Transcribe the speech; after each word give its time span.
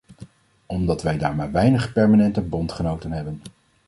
Omdat 0.65 1.01
wij 1.01 1.17
daar 1.17 1.35
maar 1.35 1.51
weinig 1.51 1.93
permanente 1.93 2.41
bondgenoten 2.41 3.11
hebben. 3.11 3.41